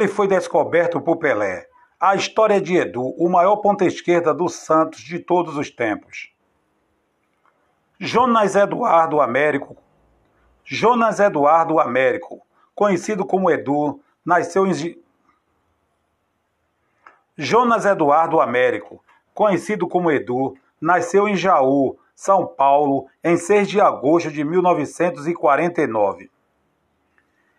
[0.00, 1.66] ele foi descoberto por Pelé.
[2.00, 6.32] A história de Edu, o maior ponta esquerda do Santos de todos os tempos.
[7.98, 9.76] Jonas Eduardo Américo.
[10.64, 12.40] Jonas Eduardo Américo,
[12.74, 14.96] conhecido como Edu, nasceu em
[17.36, 24.30] Jonas Eduardo Américo, conhecido como Edu, nasceu em Jaú, São Paulo, em 6 de agosto
[24.30, 26.30] de 1949.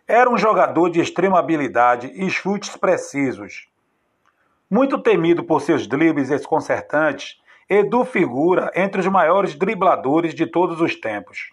[0.06, 3.68] Era um jogador de extrema habilidade e chutes precisos.
[4.68, 10.96] Muito temido por seus dribles desconcertantes, Edu figura entre os maiores dribladores de todos os
[10.96, 11.52] tempos.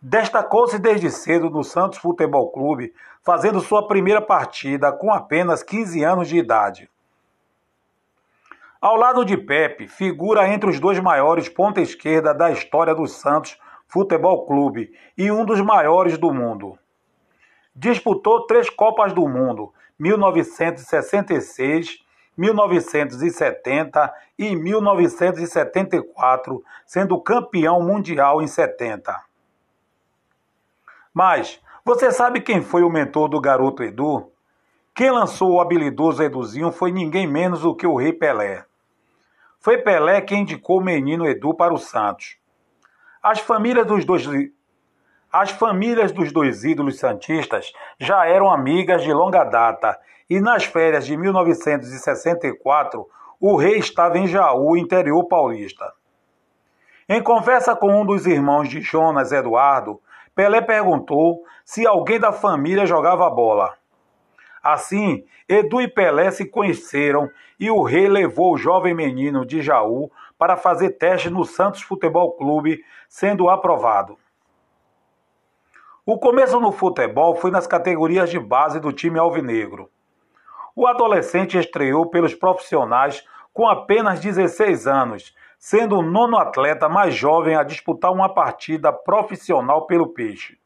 [0.00, 2.92] Destacou-se desde cedo no Santos Futebol Clube,
[3.22, 6.90] fazendo sua primeira partida com apenas 15 anos de idade.
[8.80, 13.56] Ao lado de Pepe, figura entre os dois maiores ponta esquerda da história do Santos
[13.86, 16.76] Futebol Clube e um dos maiores do mundo.
[17.74, 22.02] Disputou três Copas do Mundo, 1966,
[22.36, 29.20] 1970 e 1974, sendo campeão mundial em 70.
[31.12, 34.30] Mas você sabe quem foi o mentor do garoto Edu?
[34.94, 38.64] Quem lançou o habilidoso Eduzinho foi ninguém menos do que o Rei Pelé.
[39.58, 42.36] Foi Pelé quem indicou o menino Edu para o Santos.
[43.22, 44.26] As famílias dos dois
[45.32, 51.06] as famílias dos dois ídolos santistas já eram amigas de longa data e nas férias
[51.06, 53.08] de 1964
[53.40, 55.90] o rei estava em Jaú, interior paulista.
[57.08, 60.00] Em conversa com um dos irmãos de Jonas Eduardo,
[60.34, 63.74] Pelé perguntou se alguém da família jogava bola.
[64.62, 70.10] Assim, Edu e Pelé se conheceram e o rei levou o jovem menino de Jaú
[70.38, 74.18] para fazer teste no Santos Futebol Clube, sendo aprovado.
[76.04, 79.88] O começo no futebol foi nas categorias de base do time alvinegro.
[80.74, 87.54] O adolescente estreou pelos profissionais com apenas 16 anos, sendo o nono atleta mais jovem
[87.54, 90.58] a disputar uma partida profissional pelo Peixe.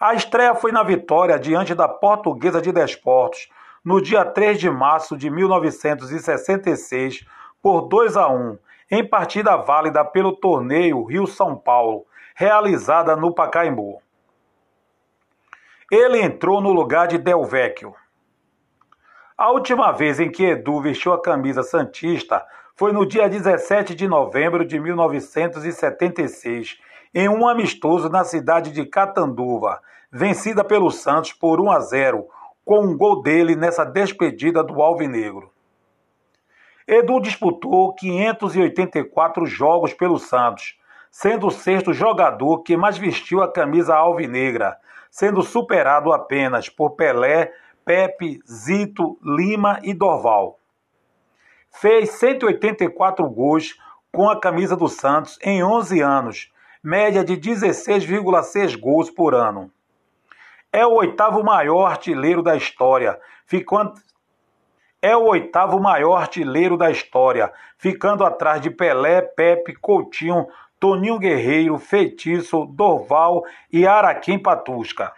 [0.00, 3.50] A estreia foi na vitória diante da Portuguesa de Desportos,
[3.84, 7.26] no dia 3 de março de 1966,
[7.62, 8.56] por 2 a 1,
[8.90, 14.02] em partida válida pelo torneio Rio-São Paulo, realizada no Pacaembu.
[15.90, 17.94] Ele entrou no lugar de Del Vecchio.
[19.36, 22.44] A última vez em que Edu vestiu a camisa santista
[22.76, 26.78] foi no dia 17 de novembro de 1976,
[27.14, 29.80] em um amistoso na cidade de Catanduva,
[30.10, 32.26] vencida pelo Santos por 1 a 0,
[32.64, 35.50] com um gol dele nessa despedida do Alvinegro.
[36.92, 40.76] Edu disputou 584 jogos pelo Santos,
[41.08, 44.76] sendo o sexto jogador que mais vestiu a camisa alvinegra,
[45.08, 47.52] sendo superado apenas por Pelé,
[47.84, 50.58] Pepe, Zito, Lima e Dorval.
[51.70, 53.76] Fez 184 gols
[54.12, 56.52] com a camisa do Santos em 11 anos,
[56.82, 59.70] média de 16,6 gols por ano.
[60.72, 63.16] É o oitavo maior artilheiro da história,
[65.02, 70.46] é o oitavo maior artilheiro da história, ficando atrás de Pelé, Pepe, Coutinho,
[70.78, 75.10] Toninho Guerreiro, Feitiço, Dorval e Araquém Patusca.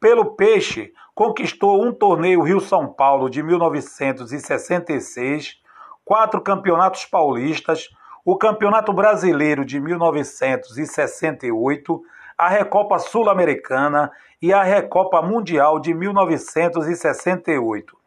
[0.00, 5.60] Pelo Peixe, conquistou um torneio Rio-São Paulo de 1966,
[6.04, 7.88] quatro campeonatos paulistas,
[8.24, 12.02] o Campeonato Brasileiro de 1968,
[12.38, 14.10] a Recopa Sul-Americana
[14.40, 18.01] e a Recopa Mundial de 1968.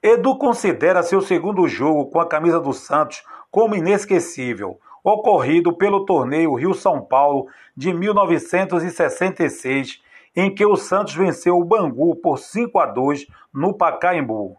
[0.00, 6.54] Edu considera seu segundo jogo com a camisa do Santos como inesquecível, ocorrido pelo torneio
[6.54, 10.00] Rio-São Paulo de 1966,
[10.36, 14.56] em que o Santos venceu o Bangu por 5 a 2 no Pacaembu.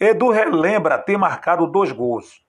[0.00, 2.44] Edu relembra ter marcado dois gols.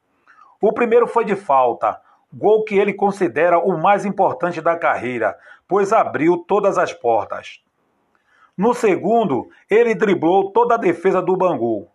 [0.59, 2.01] O primeiro foi de falta,
[2.33, 5.38] gol que ele considera o mais importante da carreira,
[5.68, 7.62] pois abriu todas as portas.
[8.57, 11.88] No segundo, ele driblou toda a defesa do Bangu.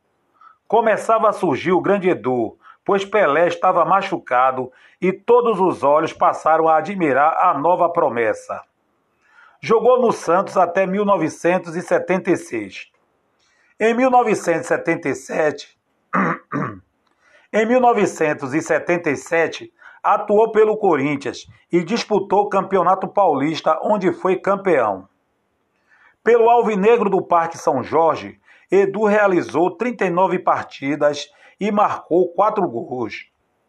[0.69, 4.71] Começava a surgir o grande Edu, pois Pelé estava machucado
[5.01, 8.63] e todos os olhos passaram a admirar a nova promessa.
[9.61, 12.93] Jogou no Santos até 1976.
[13.79, 15.79] Em 1977,
[17.53, 19.73] em 1977,
[20.03, 25.09] atuou pelo Corinthians e disputou o Campeonato Paulista, onde foi campeão.
[26.25, 28.39] Pelo Alvinegro do Parque São Jorge,
[28.71, 31.29] Edu realizou 39 partidas
[31.59, 33.27] e marcou quatro gols.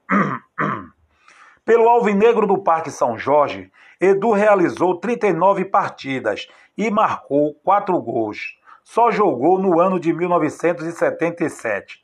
[1.66, 6.48] Pelo Alvinegro do Parque São Jorge, Edu realizou 39 partidas
[6.78, 8.56] e marcou 4 gols.
[8.84, 12.04] Só jogou no ano de 1977.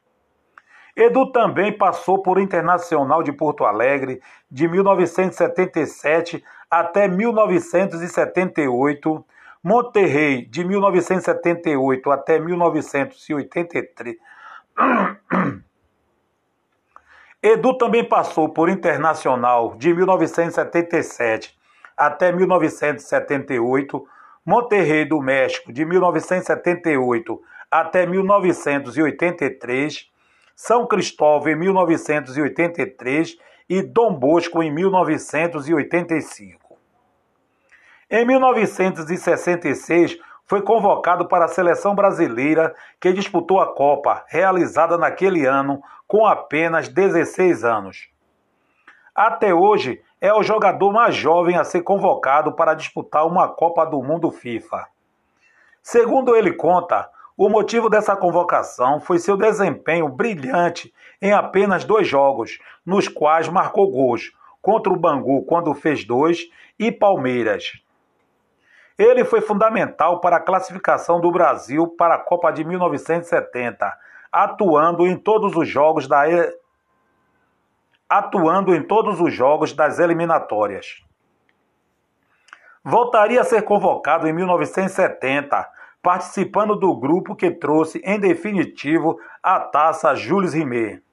[0.95, 4.19] Edu também passou por Internacional de Porto Alegre
[4.49, 9.23] de 1977 até 1978,
[9.63, 14.15] Monterrey de 1978 até 1983.
[17.41, 21.57] Edu também passou por Internacional de 1977
[21.95, 24.05] até 1978,
[24.45, 30.09] Monterrey do México de 1978 até 1983
[30.55, 33.37] são Cristóvão em 1983
[33.69, 36.68] e Dom Bosco em 1985.
[38.11, 45.79] Em 1966, foi convocado para a seleção brasileira que disputou a Copa, realizada naquele ano
[46.07, 48.09] com apenas 16 anos.
[49.13, 54.01] Até hoje, é o jogador mais jovem a ser convocado para disputar uma Copa do
[54.01, 54.87] Mundo FIFA.
[55.83, 57.07] Segundo ele conta,
[57.37, 60.91] o motivo dessa convocação foi seu desempenho brilhante
[61.21, 64.31] em apenas dois jogos, nos quais marcou gols,
[64.63, 67.83] contra o Bangu quando fez dois e Palmeiras.
[68.99, 73.97] Ele foi fundamental para a classificação do Brasil para a Copa de 1970,
[74.29, 76.23] atuando em todos os jogos da
[78.09, 81.01] atuando em todos os jogos das eliminatórias.
[82.83, 90.15] Voltaria a ser convocado em 1970 participando do grupo que trouxe, em definitivo, a taça
[90.15, 91.03] Jules Rimet.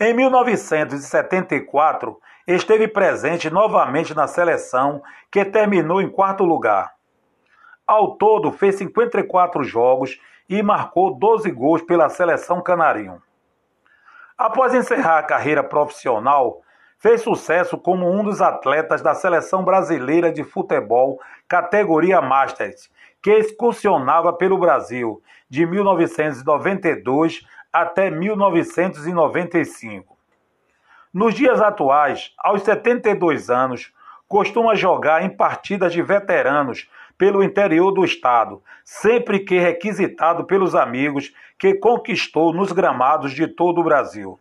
[0.00, 2.18] Em 1974,
[2.48, 5.00] esteve presente novamente na seleção,
[5.30, 6.94] que terminou em quarto lugar.
[7.86, 10.18] Ao todo, fez 54 jogos
[10.48, 13.22] e marcou 12 gols pela seleção canarinho.
[14.36, 16.62] Após encerrar a carreira profissional,
[16.98, 22.90] fez sucesso como um dos atletas da seleção brasileira de futebol categoria Masters,
[23.22, 30.16] que excursionava pelo Brasil de 1992 até 1995.
[31.12, 33.92] Nos dias atuais, aos 72 anos,
[34.28, 36.88] costuma jogar em partidas de veteranos
[37.18, 43.80] pelo interior do estado, sempre que requisitado pelos amigos que conquistou nos gramados de todo
[43.80, 44.38] o Brasil.